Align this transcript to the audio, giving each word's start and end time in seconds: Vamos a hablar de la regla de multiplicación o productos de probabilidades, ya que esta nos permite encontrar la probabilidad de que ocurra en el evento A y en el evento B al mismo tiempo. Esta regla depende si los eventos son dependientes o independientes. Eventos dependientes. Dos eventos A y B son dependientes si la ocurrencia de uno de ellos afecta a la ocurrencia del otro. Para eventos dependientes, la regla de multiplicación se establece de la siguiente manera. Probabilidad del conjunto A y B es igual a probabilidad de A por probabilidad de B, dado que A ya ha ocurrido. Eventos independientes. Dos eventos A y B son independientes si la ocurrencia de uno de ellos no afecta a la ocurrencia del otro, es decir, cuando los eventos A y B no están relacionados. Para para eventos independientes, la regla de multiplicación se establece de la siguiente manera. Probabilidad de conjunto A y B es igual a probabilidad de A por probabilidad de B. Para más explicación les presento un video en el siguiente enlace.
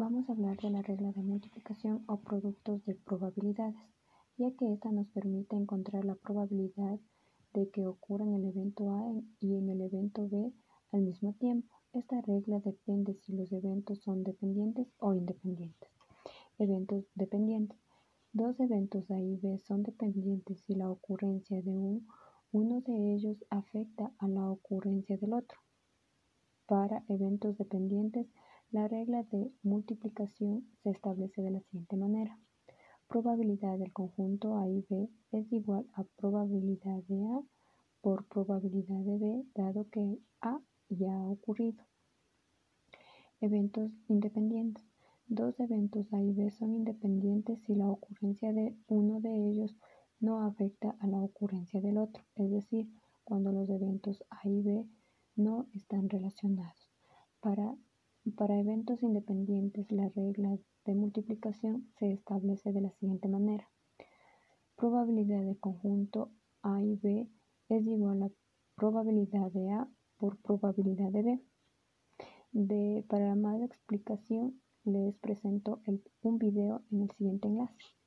Vamos 0.00 0.28
a 0.28 0.32
hablar 0.32 0.56
de 0.58 0.70
la 0.70 0.80
regla 0.80 1.10
de 1.10 1.22
multiplicación 1.22 2.04
o 2.06 2.18
productos 2.20 2.84
de 2.84 2.94
probabilidades, 2.94 3.82
ya 4.36 4.48
que 4.52 4.72
esta 4.72 4.92
nos 4.92 5.08
permite 5.08 5.56
encontrar 5.56 6.04
la 6.04 6.14
probabilidad 6.14 7.00
de 7.52 7.68
que 7.70 7.84
ocurra 7.84 8.24
en 8.24 8.34
el 8.34 8.44
evento 8.44 8.92
A 8.92 9.12
y 9.40 9.56
en 9.56 9.68
el 9.68 9.80
evento 9.80 10.28
B 10.28 10.52
al 10.92 11.00
mismo 11.00 11.32
tiempo. 11.32 11.74
Esta 11.92 12.20
regla 12.20 12.60
depende 12.60 13.14
si 13.14 13.32
los 13.32 13.50
eventos 13.50 13.98
son 13.98 14.22
dependientes 14.22 14.86
o 15.00 15.14
independientes. 15.14 15.90
Eventos 16.60 17.04
dependientes. 17.16 17.80
Dos 18.32 18.60
eventos 18.60 19.10
A 19.10 19.18
y 19.18 19.34
B 19.34 19.58
son 19.66 19.82
dependientes 19.82 20.60
si 20.60 20.76
la 20.76 20.88
ocurrencia 20.88 21.60
de 21.60 22.00
uno 22.52 22.80
de 22.82 23.14
ellos 23.14 23.44
afecta 23.50 24.12
a 24.18 24.28
la 24.28 24.48
ocurrencia 24.48 25.16
del 25.16 25.32
otro. 25.32 25.58
Para 26.66 27.02
eventos 27.08 27.58
dependientes, 27.58 28.28
la 28.70 28.86
regla 28.86 29.22
de 29.24 29.50
multiplicación 29.62 30.68
se 30.82 30.90
establece 30.90 31.40
de 31.42 31.50
la 31.50 31.60
siguiente 31.60 31.96
manera. 31.96 32.38
Probabilidad 33.08 33.78
del 33.78 33.92
conjunto 33.92 34.58
A 34.58 34.68
y 34.68 34.84
B 34.90 35.08
es 35.32 35.50
igual 35.52 35.86
a 35.94 36.04
probabilidad 36.04 37.02
de 37.04 37.24
A 37.24 37.42
por 38.02 38.26
probabilidad 38.26 39.00
de 39.00 39.18
B, 39.18 39.44
dado 39.54 39.88
que 39.90 40.18
A 40.42 40.60
ya 40.90 41.14
ha 41.14 41.28
ocurrido. 41.28 41.82
Eventos 43.40 43.90
independientes. 44.08 44.84
Dos 45.26 45.58
eventos 45.60 46.12
A 46.12 46.22
y 46.22 46.32
B 46.32 46.50
son 46.50 46.74
independientes 46.74 47.60
si 47.62 47.74
la 47.74 47.88
ocurrencia 47.90 48.52
de 48.52 48.76
uno 48.86 49.20
de 49.20 49.34
ellos 49.50 49.76
no 50.20 50.42
afecta 50.42 50.96
a 51.00 51.06
la 51.06 51.22
ocurrencia 51.22 51.80
del 51.80 51.98
otro, 51.98 52.24
es 52.34 52.50
decir, 52.50 52.88
cuando 53.24 53.52
los 53.52 53.68
eventos 53.70 54.24
A 54.30 54.46
y 54.48 54.62
B 54.62 54.86
no 55.36 55.66
están 55.74 56.08
relacionados. 56.08 56.90
Para 57.40 57.76
para 58.30 58.58
eventos 58.58 59.02
independientes, 59.02 59.90
la 59.90 60.08
regla 60.08 60.58
de 60.84 60.94
multiplicación 60.94 61.88
se 61.98 62.12
establece 62.12 62.72
de 62.72 62.80
la 62.80 62.90
siguiente 62.92 63.28
manera. 63.28 63.68
Probabilidad 64.76 65.44
de 65.44 65.56
conjunto 65.58 66.30
A 66.62 66.82
y 66.82 66.96
B 66.96 67.28
es 67.68 67.86
igual 67.86 68.22
a 68.22 68.30
probabilidad 68.76 69.50
de 69.52 69.70
A 69.70 69.88
por 70.16 70.36
probabilidad 70.38 71.10
de 71.10 71.22
B. 71.22 73.04
Para 73.08 73.34
más 73.34 73.60
explicación 73.62 74.60
les 74.84 75.16
presento 75.18 75.82
un 76.22 76.38
video 76.38 76.82
en 76.90 77.02
el 77.02 77.10
siguiente 77.10 77.48
enlace. 77.48 77.97